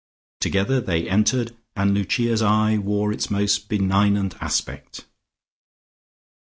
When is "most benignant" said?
3.29-4.33